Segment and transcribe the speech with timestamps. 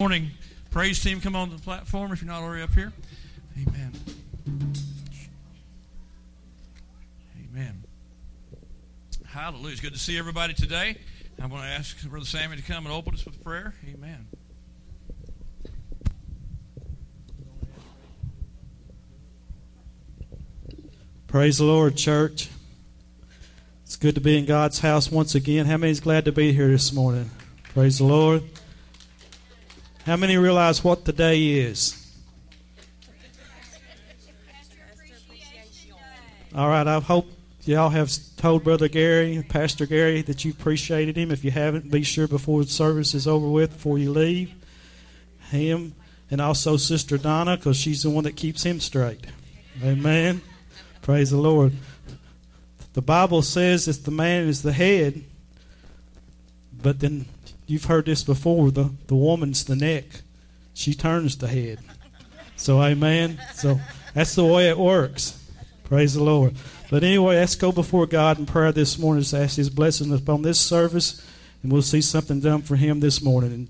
[0.00, 0.30] morning
[0.70, 2.90] praise team come on the platform if you're not already up here.
[3.60, 3.92] Amen.
[7.52, 7.84] Amen.
[9.26, 9.72] Hallelujah.
[9.72, 10.96] It's good to see everybody today.
[11.38, 13.74] I'm going to ask Brother Sammy to come and open us with prayer.
[13.92, 14.26] Amen.
[21.26, 22.48] Praise the Lord, church.
[23.84, 25.66] It's good to be in God's house once again.
[25.66, 27.30] How many is glad to be here this morning?
[27.74, 28.44] Praise the Lord.
[30.06, 31.96] How many realize what the day is?
[36.54, 37.30] All right, I hope
[37.64, 41.30] y'all have told Brother Gary, Pastor Gary, that you appreciated him.
[41.30, 44.52] If you haven't, be sure before the service is over with, before you leave,
[45.50, 45.94] him
[46.30, 49.24] and also Sister Donna, because she's the one that keeps him straight.
[49.82, 50.40] Amen.
[51.02, 51.72] Praise the Lord.
[52.94, 55.24] The Bible says that the man is the head,
[56.72, 57.26] but then
[57.70, 60.04] you've heard this before the, the woman's the neck.
[60.74, 61.78] She turns the head.
[62.56, 63.40] So, amen.
[63.54, 63.80] So,
[64.14, 65.42] that's the way it works.
[65.84, 66.54] Praise the Lord.
[66.90, 69.22] But anyway, let's go before God in prayer this morning.
[69.22, 71.24] Just ask His blessing upon this service,
[71.62, 73.52] and we'll see something done for Him this morning.
[73.52, 73.68] And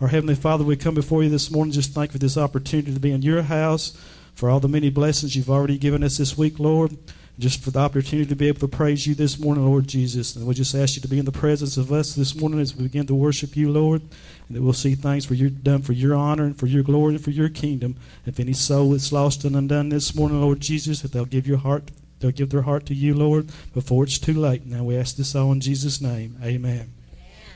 [0.00, 2.92] our Heavenly Father, we come before you this morning just thank you for this opportunity
[2.92, 3.96] to be in your house,
[4.34, 6.96] for all the many blessings you've already given us this week, Lord
[7.38, 10.36] just for the opportunity to be able to praise you this morning, Lord Jesus.
[10.36, 12.74] And we just ask you to be in the presence of us this morning as
[12.74, 15.92] we begin to worship you, Lord, and that we'll see things for you done for
[15.92, 17.96] your honor and for your glory and for your kingdom.
[18.24, 21.58] If any soul is lost and undone this morning, Lord Jesus, that they'll give your
[21.58, 24.64] heart, they'll give their heart to you, Lord, before it's too late.
[24.64, 26.36] Now we ask this all in Jesus' name.
[26.42, 26.90] Amen.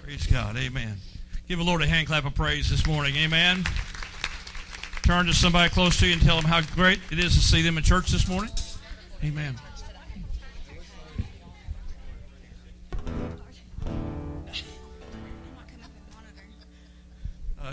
[0.03, 0.57] Praise God.
[0.59, 0.97] Amen.
[1.49, 3.17] Give the Lord a hand clap of praise this morning.
[3.17, 3.65] Amen.
[5.05, 7.63] Turn to somebody close to you and tell them how great it is to see
[7.63, 8.53] them in church this morning.
[9.25, 9.57] Amen.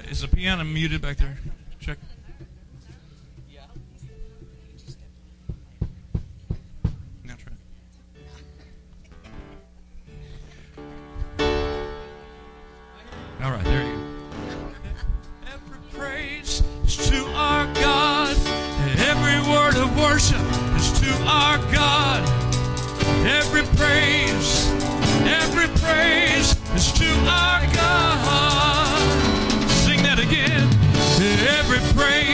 [0.09, 1.37] Is the piano muted back there?
[1.79, 1.97] Check.
[13.39, 13.45] Right.
[13.45, 14.01] All right, there you go.
[15.53, 18.35] Every praise is to our God.
[18.97, 20.41] Every word of worship
[20.75, 22.27] is to our God.
[23.25, 24.71] Every praise,
[25.25, 28.86] every praise is to our God.
[31.77, 32.26] Every praise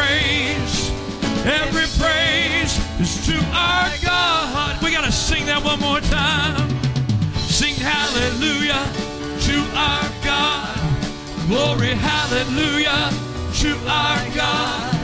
[0.00, 0.90] praise,
[1.44, 4.82] every praise is to our God.
[4.82, 6.68] We got to sing that one more time.
[7.36, 8.80] Sing hallelujah
[9.46, 10.78] to our God.
[11.48, 13.12] Glory, hallelujah
[13.60, 14.94] to our God.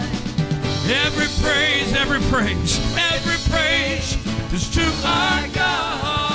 [0.89, 4.17] Every praise, every praise, every praise
[4.53, 6.26] is to our God.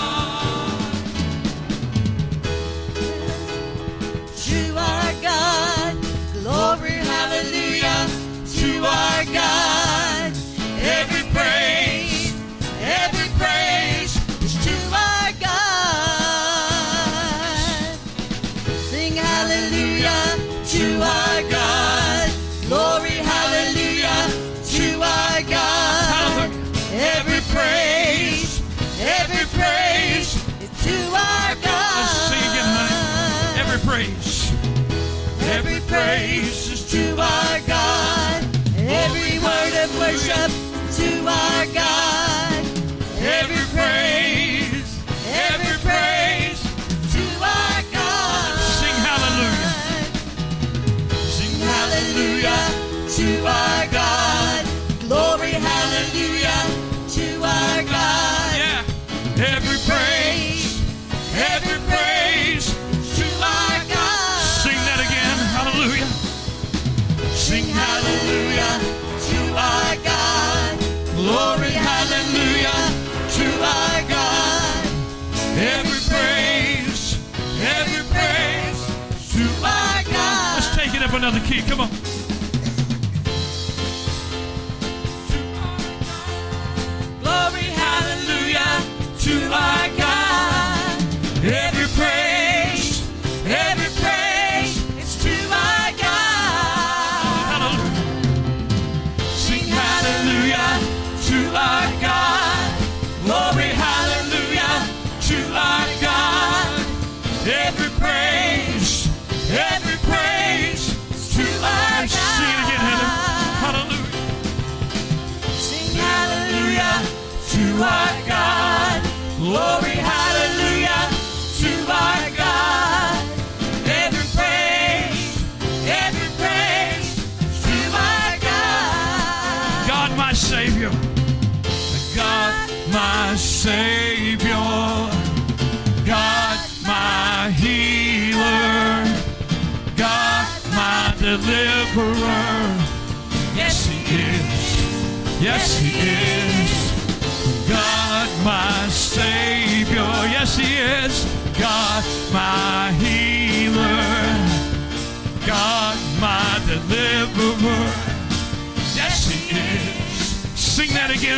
[19.02, 20.38] Sing hallelujah
[20.74, 22.30] to our God.
[22.68, 24.30] Glory, hallelujah
[24.76, 26.52] to our God.
[26.94, 28.62] Every praise,
[29.02, 31.98] every praise is to our God.
[31.98, 33.62] Let's sing again, honey.
[33.62, 34.54] Every praise.
[35.50, 38.46] Every praise is to our God.
[38.78, 40.52] Every word of worship
[40.98, 42.31] to our God.
[53.52, 54.66] Our God.
[55.08, 56.62] Glory, hallelujah
[57.16, 58.52] to our God.
[58.56, 58.84] Yeah.
[59.56, 60.80] Every praise,
[61.36, 62.66] every praise
[63.18, 64.42] To our God.
[64.64, 65.38] Sing that again.
[65.58, 66.10] Hallelujah.
[67.36, 68.74] Sing hallelujah
[69.28, 69.40] to
[69.70, 70.74] our God.
[71.16, 72.80] Glory, hallelujah
[73.38, 74.86] to our God.
[75.58, 77.18] Every praise,
[77.62, 78.80] every praise
[79.34, 80.56] To our God.
[80.56, 81.62] Let's take it up another key.
[81.68, 82.01] Come on.
[89.24, 90.01] to my God.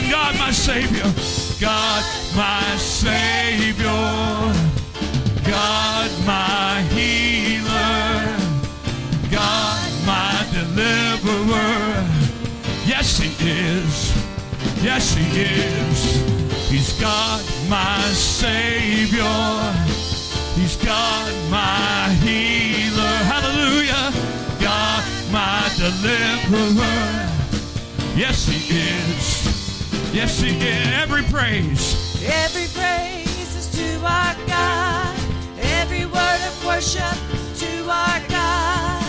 [0.01, 1.11] God my Savior.
[1.59, 2.03] God
[2.35, 3.85] my Savior.
[5.45, 8.37] God my healer.
[9.29, 12.07] God my deliverer.
[12.85, 14.13] Yes, He is.
[14.83, 16.69] Yes, He is.
[16.69, 19.23] He's God my Savior.
[20.55, 23.17] He's God my healer.
[23.31, 24.11] Hallelujah.
[24.59, 27.29] God my deliverer.
[28.15, 29.42] Yes, He is.
[30.13, 30.87] Yes, He is.
[30.93, 32.23] Every praise.
[32.23, 35.15] Every praise is to our God.
[35.59, 37.17] Every word of worship
[37.57, 39.03] to our God.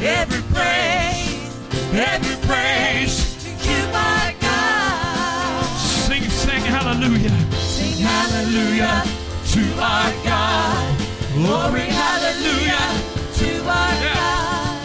[0.00, 1.50] Every praise,
[1.92, 3.42] Every praise.
[3.42, 5.64] to you, our God.
[6.06, 7.34] Sing, sing hallelujah.
[7.56, 9.02] Sing Hallelujah
[9.52, 10.98] to our God.
[11.34, 12.86] Glory, hallelujah
[13.34, 13.94] to our.
[14.14, 14.78] God.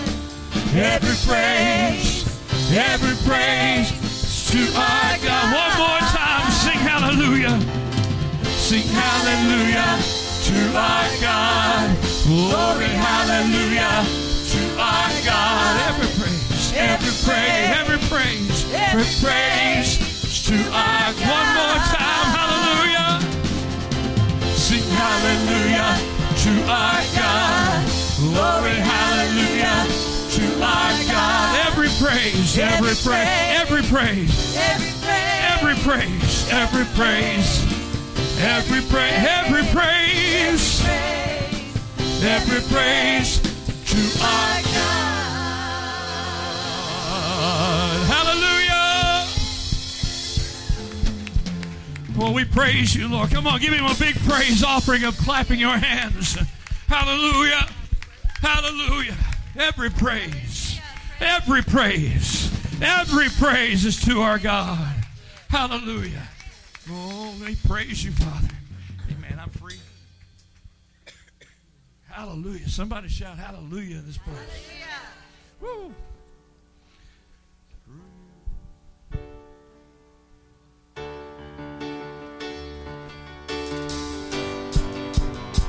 [0.74, 2.26] Every praise,
[2.76, 4.01] every praise
[4.52, 5.48] to our God.
[5.56, 7.56] One more time, sing hallelujah.
[8.60, 9.96] Sing hallelujah
[10.44, 11.96] to our God.
[12.28, 14.04] Glory, hallelujah
[14.52, 15.80] to our God.
[15.88, 21.32] Every praise, every praise, every praise, every praise to our God.
[21.32, 23.24] One more time, hallelujah.
[24.52, 25.96] Sing hallelujah
[26.44, 27.88] to our God.
[28.20, 29.51] Glory, hallelujah
[32.00, 33.28] praise, every praise,
[33.62, 37.64] every praise, Every praise, every praise, every praise,
[38.40, 44.62] every praise, every praise, praise, every praise to our.
[44.62, 44.72] God.
[48.08, 49.28] Hallelujah.
[52.18, 53.32] Well, we praise you, Lord.
[53.32, 56.38] Come on, give him a big praise offering of clapping your hands.
[56.88, 57.68] Hallelujah.
[58.42, 59.16] Hallelujah.
[59.58, 60.51] Every praise,
[61.22, 62.52] every praise,
[62.82, 64.96] every praise is to our God.
[65.50, 66.24] Hallelujah.
[66.90, 68.54] Oh, we praise you, Father.
[69.12, 69.40] Amen.
[69.40, 69.80] I'm free.
[72.10, 72.68] Hallelujah.
[72.68, 74.38] Somebody shout hallelujah in this place.
[75.62, 75.94] Woo.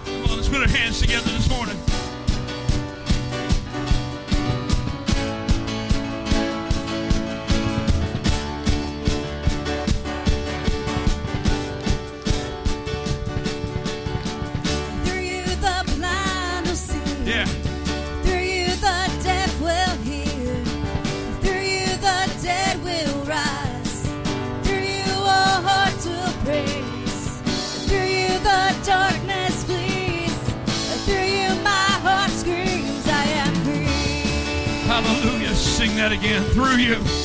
[0.04, 1.76] Come on, let's put our hands together this morning.
[17.32, 17.46] Yeah.
[18.24, 20.54] Through you the deaf will hear.
[21.40, 24.02] Through you the dead will rise.
[24.64, 27.40] Through you all hearts will praise.
[27.88, 30.36] Through you the darkness flees.
[31.06, 33.86] Through you my heart screams, I am free.
[34.92, 35.54] Hallelujah.
[35.54, 36.42] Sing that again.
[36.52, 37.21] Through you.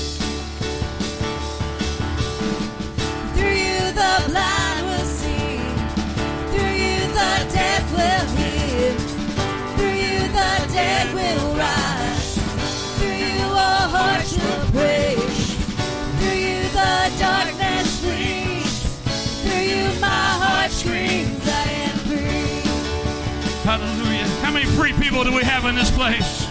[24.93, 26.46] People do we have in this place?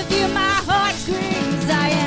[0.00, 1.70] of you my heart screams.
[1.70, 2.05] I am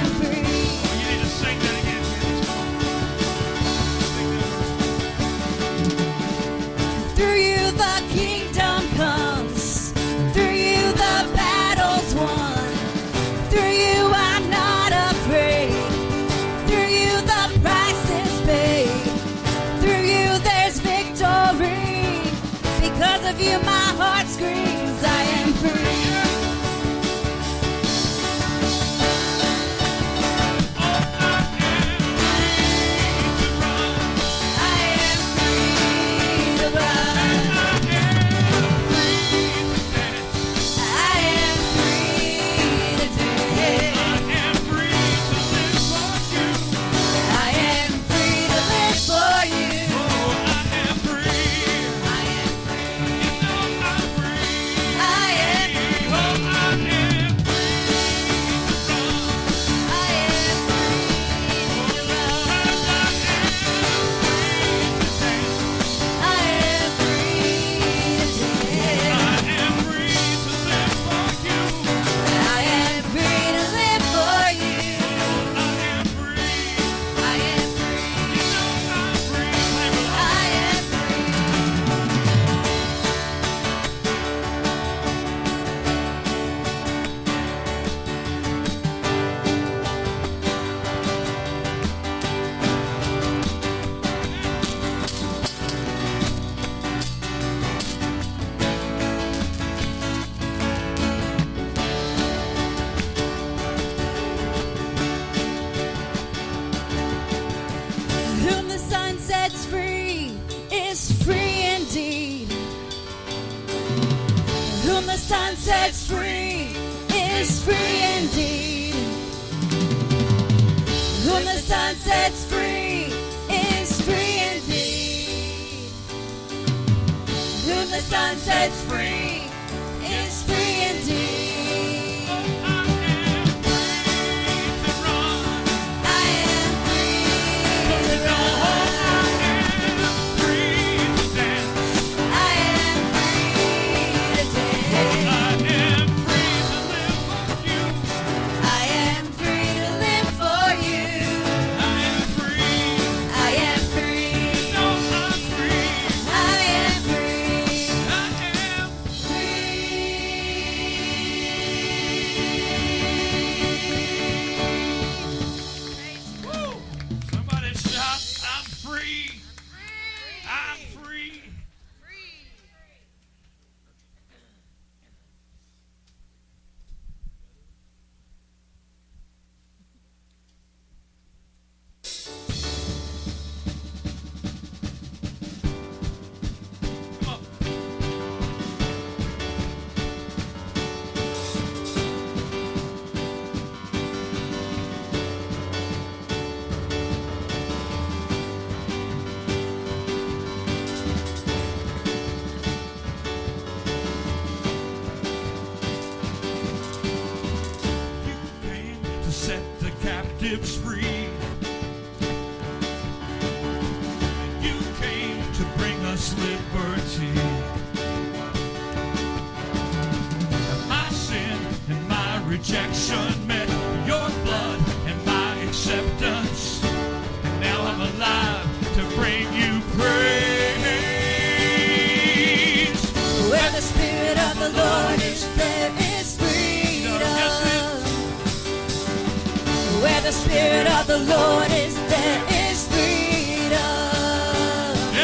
[240.30, 243.80] the Spirit of the Lord is, there is freedom.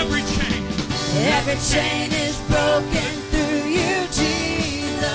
[0.02, 0.66] Every chain,
[1.38, 5.06] every chain is broken through you, Jesus.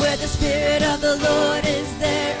[0.00, 2.39] Where the Spirit of the Lord is, there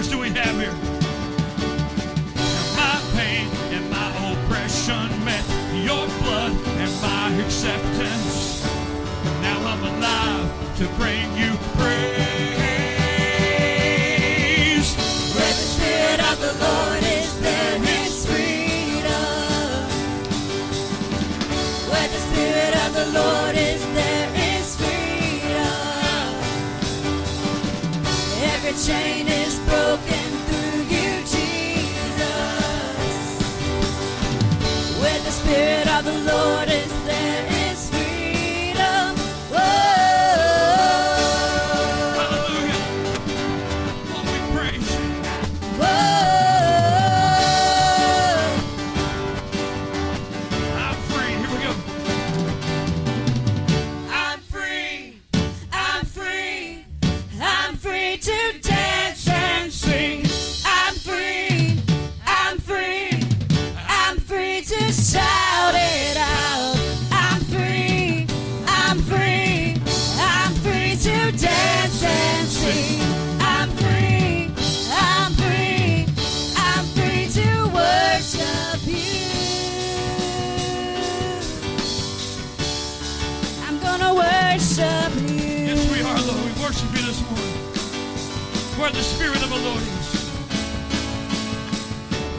[0.00, 0.72] martyrs do we have here?
[2.76, 5.44] My pain and my oppression met
[5.84, 8.64] your blood and my acceptance.
[9.42, 12.20] Now I'm alive to bring you praise.
[15.34, 19.88] Where the Spirit of the Lord is, there is freedom.
[21.90, 26.30] Where the Spirit of the Lord is, there is freedom.
[28.54, 29.39] Every chain is
[36.02, 36.89] the Lord is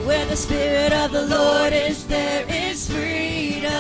[0.05, 3.71] Where the Spirit of the Lord is, there is freedom.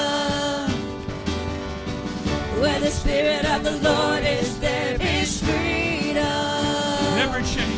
[2.61, 6.23] Where the Spirit of the Lord is, there is freedom.
[7.25, 7.77] Every chain.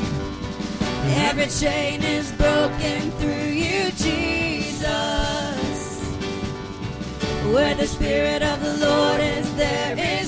[1.27, 4.83] Every chain is broken through you, Jesus.
[7.53, 10.22] Where the Spirit of the Lord is, there is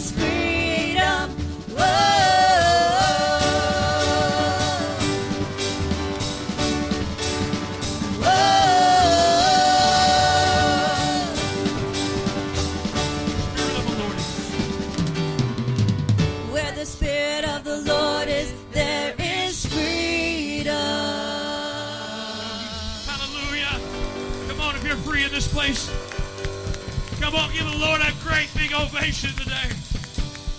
[27.35, 29.69] come on, give the Lord a great big ovation today.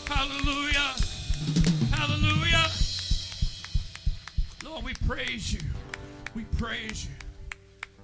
[0.06, 0.94] Hallelujah.
[1.90, 2.66] Hallelujah.
[4.64, 5.60] Lord, we praise you.
[6.34, 7.14] We praise you.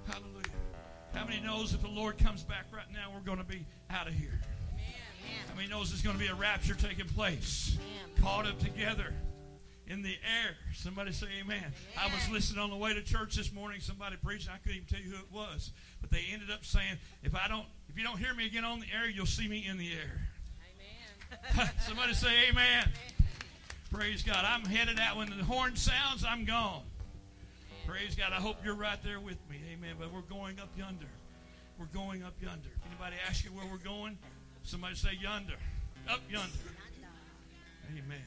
[0.07, 0.33] Hallelujah.
[1.13, 4.07] How many knows if the Lord comes back right now, we're going to be out
[4.07, 4.41] of here?
[5.49, 7.77] How many knows there's going to be a rapture taking place?
[8.21, 9.13] Caught up together
[9.87, 10.55] in the air.
[10.73, 11.73] Somebody say amen.
[11.99, 13.81] I was listening on the way to church this morning.
[13.81, 14.51] Somebody preaching.
[14.53, 17.47] I couldn't even tell you who it was, but they ended up saying, "If I
[17.47, 19.91] don't, if you don't hear me again on the air, you'll see me in the
[19.91, 20.27] air."
[21.53, 21.69] Amen.
[21.85, 22.89] Somebody say amen.
[23.91, 24.45] Praise God.
[24.45, 26.25] I'm headed out when the horn sounds.
[26.27, 26.83] I'm gone.
[27.85, 28.31] Praise God.
[28.31, 29.61] I hope you're right there with me.
[29.73, 29.95] Amen.
[29.99, 31.05] But we're going up yonder.
[31.77, 32.69] We're going up yonder.
[32.87, 34.17] Anybody ask you where we're going?
[34.63, 35.55] Somebody say yonder.
[36.09, 36.57] Up yonder.
[37.91, 38.23] Amen.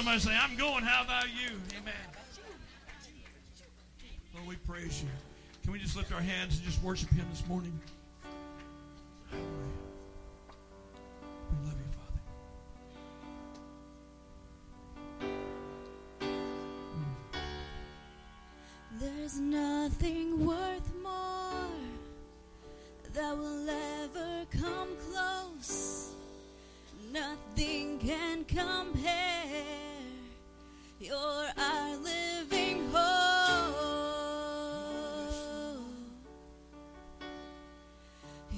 [0.00, 0.82] Somebody say, I'm going.
[0.82, 1.60] How about you?
[1.78, 1.92] Amen.
[4.34, 5.10] Lord, we praise you.
[5.62, 7.78] Can we just lift our hands and just worship him this morning?
[9.30, 9.36] We
[11.66, 11.84] love you,
[15.20, 15.32] Father.
[19.00, 21.68] There's nothing worth more
[23.12, 26.14] that will ever come close.
[27.12, 29.64] Nothing can compare.
[31.00, 33.74] You're our living hope.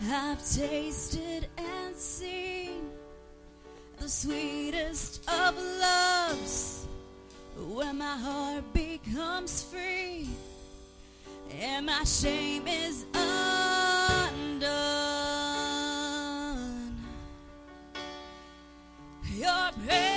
[0.00, 0.30] Yeah.
[0.30, 2.91] I've tasted and seen
[4.02, 6.88] the sweetest of loves
[7.56, 10.28] when my heart becomes free
[11.60, 13.46] and my shame is undone.
[19.36, 20.11] Your presence,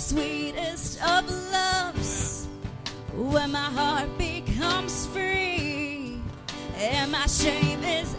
[0.00, 2.48] sweetest of loves
[3.14, 6.18] when my heart becomes free
[6.78, 8.16] and my shame is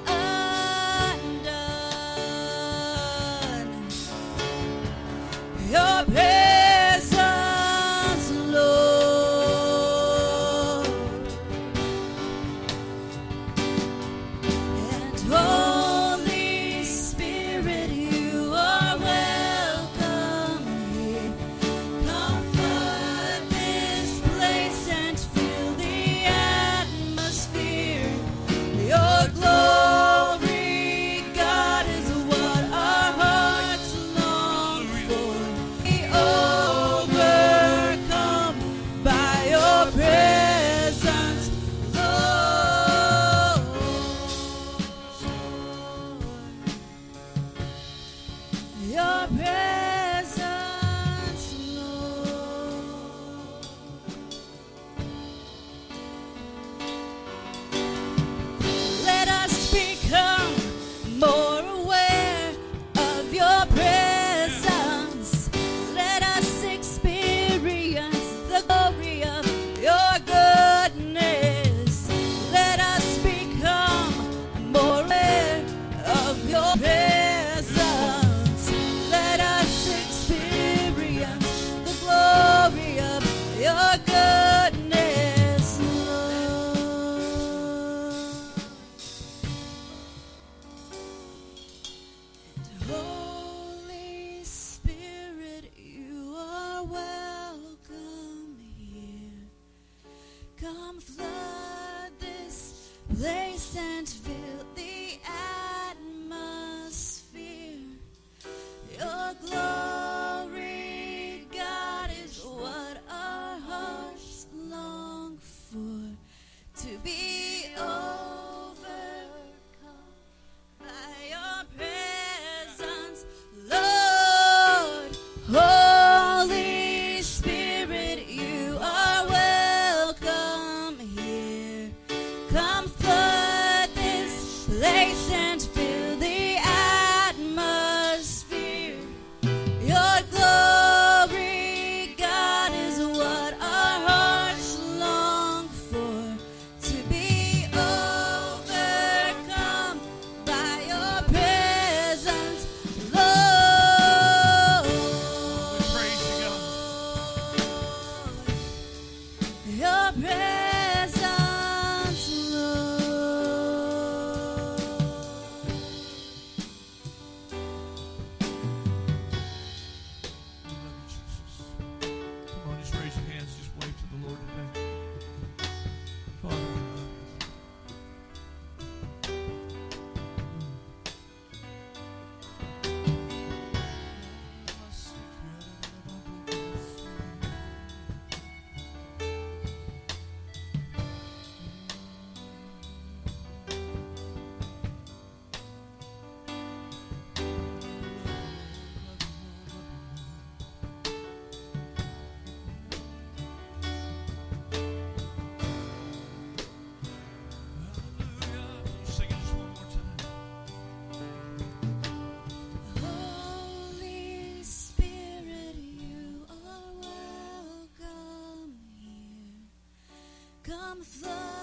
[220.92, 221.61] Come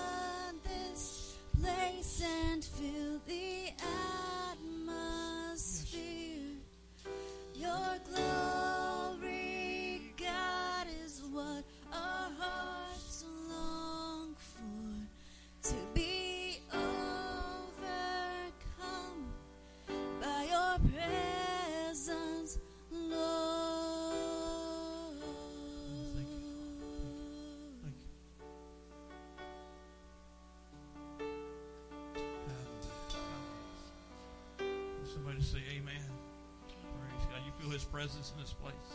[37.78, 38.90] his presence in this place.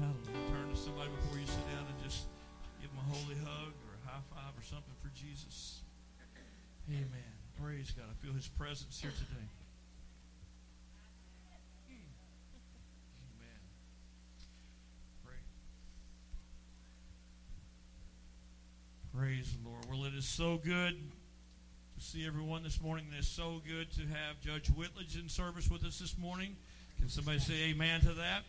[0.00, 0.48] Hallelujah.
[0.48, 2.24] Turn to somebody before you sit down and just
[2.80, 5.82] give them a holy hug or a high five or something for Jesus.
[6.88, 7.34] Amen.
[7.60, 8.06] Praise God.
[8.08, 9.44] I feel his presence here today.
[19.14, 19.84] Praise the Lord.
[19.90, 23.04] Well, it is so good to see everyone this morning.
[23.14, 26.56] It is so good to have Judge Whitledge in service with us this morning.
[26.98, 28.42] Can somebody say amen to that?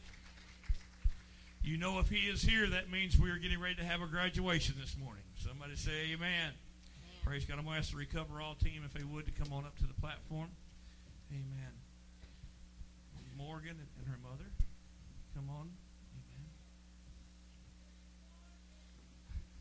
[1.64, 4.08] You know, if he is here, that means we are getting ready to have a
[4.08, 5.24] graduation this morning.
[5.38, 6.54] Somebody say amen.
[7.24, 7.58] Praise God.
[7.58, 9.76] I'm going to ask the Recover All team, if they would, to come on up
[9.80, 10.50] to the platform.
[11.32, 11.74] Amen.
[13.38, 14.48] Morgan and her mother,
[15.36, 15.70] come on.
[16.16, 16.48] Amen.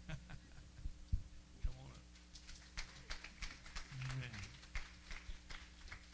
[1.66, 2.07] come on up.
[4.14, 4.31] Amen.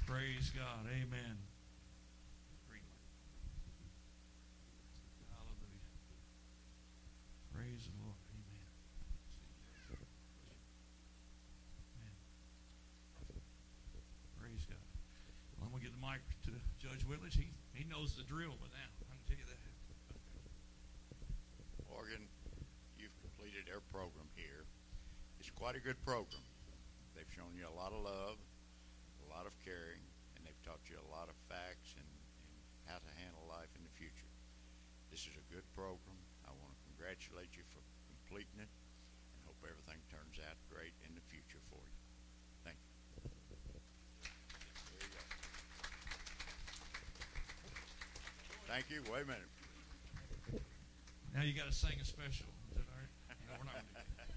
[0.07, 0.89] Praise God.
[0.89, 1.37] Amen.
[2.65, 3.93] Green light.
[5.29, 5.85] Hallelujah.
[7.53, 8.17] Praise the Lord.
[8.41, 8.65] Amen.
[12.01, 12.17] Amen.
[14.41, 14.81] Praise God.
[15.61, 16.57] Well, I'm going to give the mic to
[17.11, 17.35] Whitledge.
[17.35, 18.87] He, he knows the drill by now.
[19.11, 19.59] I can tell you that.
[21.91, 22.23] Morgan,
[22.95, 24.63] you've completed their program here.
[25.43, 26.47] It's quite a good program.
[27.19, 28.39] They've shown you a lot of love,
[29.27, 30.07] a lot of caring,
[30.39, 32.55] and they've taught you a lot of facts and, and
[32.87, 34.31] how to handle life in the future.
[35.11, 36.23] This is a good program.
[36.47, 41.19] I want to congratulate you for completing it and hope everything turns out great in
[41.19, 41.99] the future for you.
[42.63, 42.95] Thank you.
[44.95, 45.27] There you go.
[48.71, 49.03] Thank you.
[49.11, 49.51] Wait a minute.
[51.35, 52.47] Now you got to sing a special.
[52.71, 53.11] Is that all right?
[53.51, 54.31] No, we're not going to do that.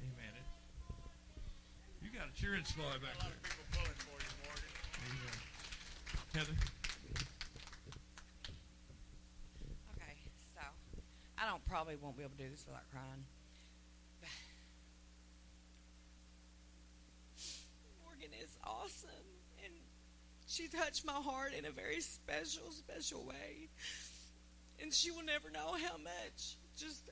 [0.00, 0.32] Amen.
[0.32, 0.48] It,
[2.00, 3.36] you got a cheering squad back there.
[3.44, 4.72] people pulling for you, Morgan.
[5.12, 5.36] Amen.
[6.32, 6.56] Heather.
[10.00, 10.16] Okay,
[10.56, 10.64] so
[11.36, 13.28] I don't probably won't be able to do this without crying.
[18.08, 19.28] Morgan is awesome,
[19.60, 19.76] and
[20.60, 23.68] she touched my heart in a very special, special way.
[24.82, 27.10] And she will never know how much just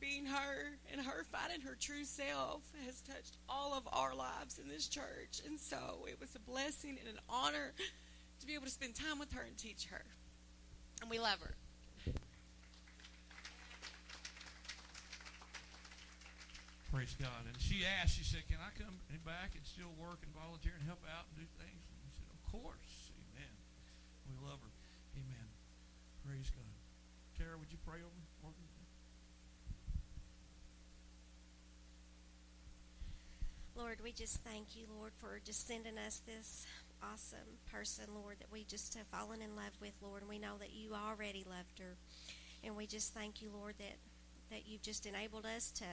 [0.00, 4.68] being her and her finding her true self has touched all of our lives in
[4.68, 5.40] this church.
[5.46, 7.72] And so it was a blessing and an honor
[8.40, 10.04] to be able to spend time with her and teach her.
[11.00, 11.54] And we love her.
[16.94, 17.42] Praise God.
[17.50, 18.94] And she asked, she said, Can I come
[19.26, 21.82] back and still work and volunteer and help out and do things?
[21.90, 23.10] And he said, Of course.
[23.34, 23.54] Amen.
[24.30, 24.72] We love her.
[25.18, 25.48] Amen.
[26.22, 26.76] Praise God.
[27.38, 28.62] Tara, would you pray over Morgan?
[33.76, 36.64] Lord, we just thank you, Lord, for just sending us this
[37.02, 40.22] awesome person, Lord, that we just have fallen in love with, Lord.
[40.22, 41.96] And we know that you already loved her.
[42.62, 43.96] And we just thank you, Lord, that,
[44.50, 45.84] that you've just enabled us to,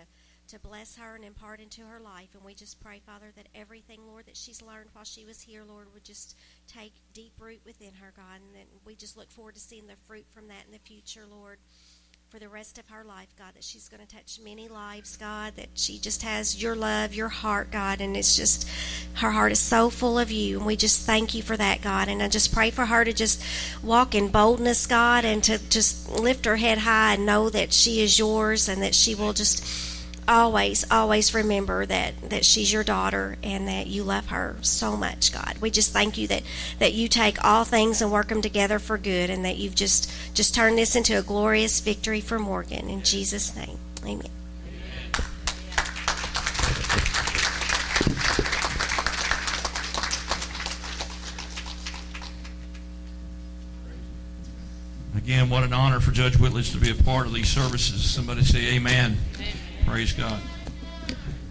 [0.51, 2.29] to bless her and impart into her life.
[2.33, 5.63] And we just pray, Father, that everything, Lord, that she's learned while she was here,
[5.67, 6.37] Lord, would just
[6.67, 8.41] take deep root within her, God.
[8.45, 11.25] And that we just look forward to seeing the fruit from that in the future,
[11.29, 11.57] Lord
[12.31, 15.57] for the rest of her life, God, that she's going to touch many lives, God,
[15.57, 18.69] that she just has your love, your heart, God, and it's just
[19.15, 22.07] her heart is so full of you, and we just thank you for that, God.
[22.07, 23.43] And I just pray for her to just
[23.83, 28.01] walk in boldness, God, and to just lift her head high and know that she
[28.01, 29.61] is yours and that she will just
[30.31, 35.33] always, always remember that that she's your daughter and that you love her so much,
[35.33, 35.57] God.
[35.59, 36.43] We just thank you that
[36.79, 40.11] that you take all things and work them together for good, and that you've just
[40.33, 42.89] just turned this into a glorious victory for Morgan.
[42.89, 44.31] In Jesus' name, Amen.
[55.13, 58.09] Again, what an honor for Judge Whitledge to be a part of these services.
[58.09, 59.17] Somebody say amen.
[59.35, 59.70] amen.
[59.85, 60.41] Praise God.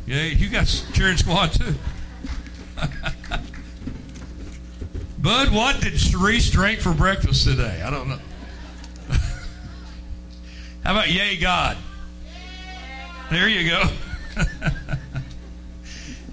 [0.07, 1.75] Yeah, you got cheering squad too.
[5.19, 7.83] Bud, what did Cerise drink for breakfast today?
[7.83, 8.19] I don't know.
[10.83, 11.77] How about yay God?
[13.31, 13.83] There you go.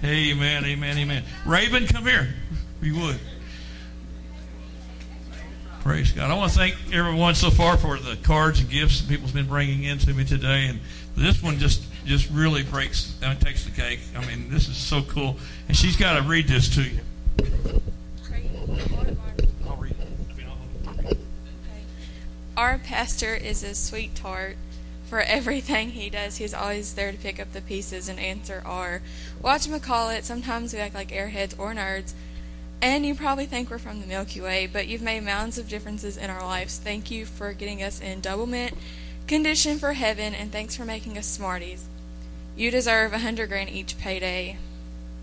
[0.04, 1.22] amen, amen, amen.
[1.44, 2.34] Raven, come here.
[2.80, 3.20] You would.
[5.80, 6.30] Praise God.
[6.30, 9.46] I want to thank everyone so far for the cards and gifts that people's been
[9.46, 10.66] bringing in to me today.
[10.66, 10.80] And
[11.16, 14.00] this one just just really breaks and takes the cake.
[14.16, 15.36] I mean, this is so cool.
[15.68, 17.00] And she's got to read this to you.
[17.38, 17.82] It.
[22.56, 24.56] Our pastor is a sweetheart.
[25.04, 29.00] For everything he does, he's always there to pick up the pieces and answer our
[29.42, 30.24] whatchamacallit.
[30.24, 32.12] Sometimes we act like airheads or nerds.
[32.82, 36.16] And you probably think we're from the Milky Way, but you've made mountains of differences
[36.16, 36.78] in our lives.
[36.78, 38.74] Thank you for getting us in double mint
[39.26, 41.86] condition for heaven, and thanks for making us smarties.
[42.58, 44.58] You deserve a hundred grand each payday.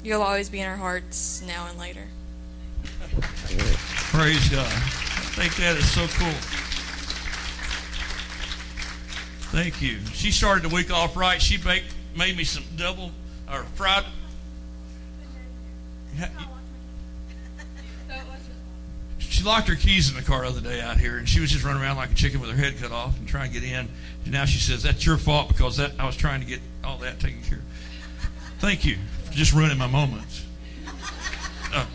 [0.06, 2.06] You'll always be in our hearts now and later.
[3.20, 4.66] Praise God.
[4.66, 6.32] I think that is so cool.
[9.52, 9.98] Thank you.
[10.14, 11.42] She started the week off right.
[11.42, 13.12] She baked, made me some double
[13.52, 14.06] or fried.
[19.36, 21.52] She locked her keys in the car the other day out here, and she was
[21.52, 23.70] just running around like a chicken with her head cut off and trying to get
[23.70, 23.90] in.
[24.24, 27.00] And now she says that's your fault because that I was trying to get all
[27.00, 27.64] that taken care of.
[28.60, 30.46] Thank you for just ruining my moments.
[31.74, 31.86] Uh,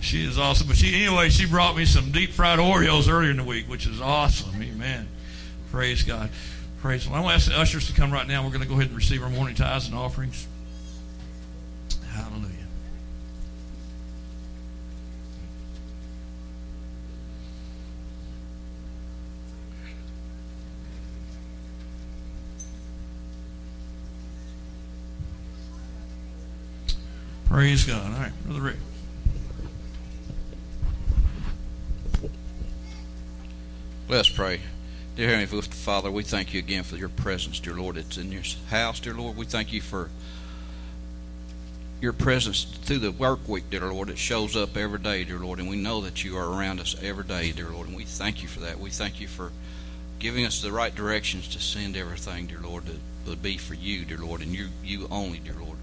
[0.00, 0.66] she is awesome.
[0.66, 3.86] But she anyway, she brought me some deep fried Oreos earlier in the week, which
[3.86, 4.60] is awesome.
[4.60, 5.06] Amen.
[5.70, 6.30] Praise God.
[6.80, 7.14] Praise God.
[7.14, 8.42] I want to ask the ushers to come right now.
[8.42, 10.48] We're going to go ahead and receive our morning tithes and offerings.
[27.50, 28.12] Praise God.
[28.12, 28.76] All right, Brother Rick.
[34.08, 34.60] Let's pray.
[35.16, 37.96] Dear Heavenly Father, we thank you again for your presence, dear Lord.
[37.96, 39.36] It's in your house, dear Lord.
[39.36, 40.10] We thank you for
[42.00, 44.10] your presence through the work week, dear Lord.
[44.10, 46.94] It shows up every day, dear Lord, and we know that you are around us
[47.02, 47.88] every day, dear Lord.
[47.88, 48.78] And we thank you for that.
[48.78, 49.50] We thank you for
[50.20, 54.04] giving us the right directions to send everything, dear Lord, that would be for you,
[54.04, 55.78] dear Lord, and you you only, dear Lord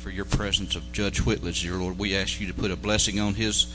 [0.00, 1.98] for your presence of Judge Whitledge, dear Lord.
[1.98, 3.66] We ask you to put a blessing on his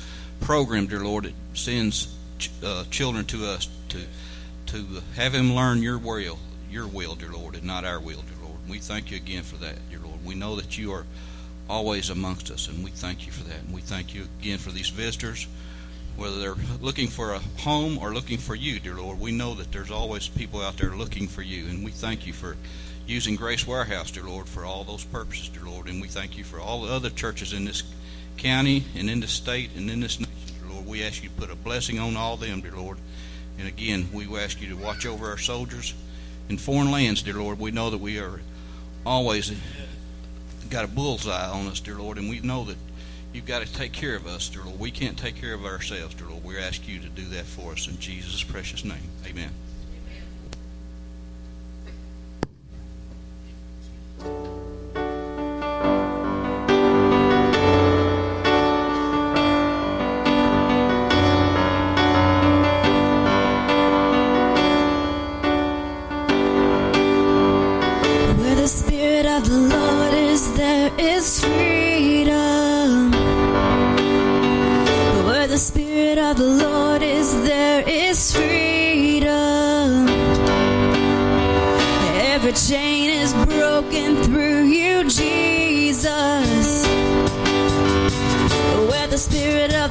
[0.41, 1.25] program, dear Lord.
[1.25, 3.99] It sends ch- uh, children to us to
[4.67, 6.39] to have him learn your will,
[6.71, 8.57] your will, dear Lord, and not our will, dear Lord.
[8.67, 10.25] We thank you again for that, dear Lord.
[10.25, 11.05] We know that you are
[11.69, 13.59] always amongst us, and we thank you for that.
[13.59, 15.47] And we thank you again for these visitors,
[16.17, 19.19] whether they're looking for a home or looking for you, dear Lord.
[19.19, 22.33] We know that there's always people out there looking for you, and we thank you
[22.33, 22.57] for
[23.07, 25.87] using Grace Warehouse, dear Lord, for all those purposes, dear Lord.
[25.87, 27.83] And we thank you for all the other churches in this
[28.37, 30.85] county and in this state and in this nation, dear Lord.
[30.87, 32.97] We ask you to put a blessing on all them, dear Lord.
[33.57, 35.93] And again, we ask you to watch over our soldiers
[36.49, 37.59] in foreign lands, dear Lord.
[37.59, 38.41] We know that we are
[39.05, 39.53] always
[40.69, 42.77] got a bullseye on us, dear Lord, and we know that
[43.33, 44.79] you've got to take care of us, dear Lord.
[44.79, 46.43] We can't take care of ourselves, dear Lord.
[46.43, 49.09] We ask you to do that for us in Jesus' precious name.
[49.25, 49.51] Amen.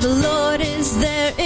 [0.05, 1.44] The Lord is there.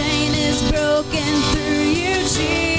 [0.00, 2.28] chain is broken through you.
[2.28, 2.69] cheek.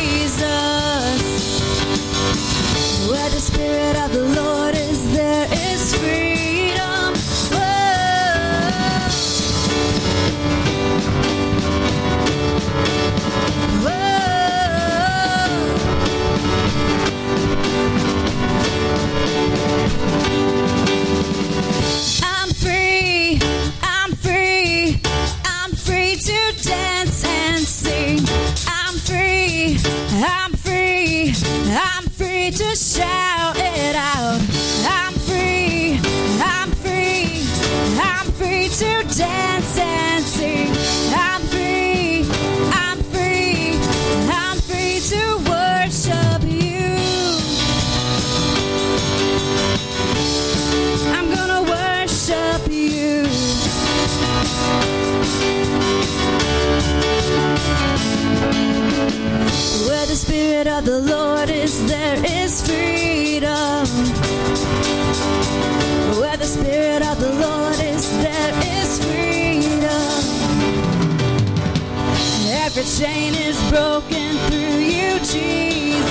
[72.82, 76.02] The chain is broken through you, Jesus.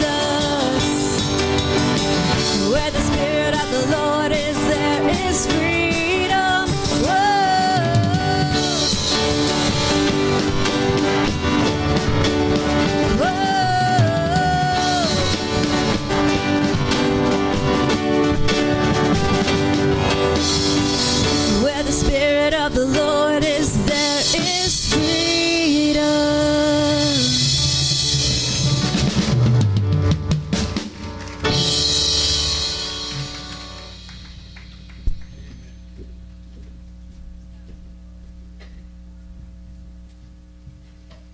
[2.70, 5.79] Where the Spirit of the Lord is, there is freedom.